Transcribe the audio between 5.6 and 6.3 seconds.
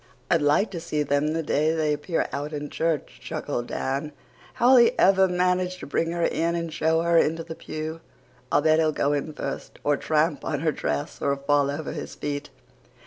to bring her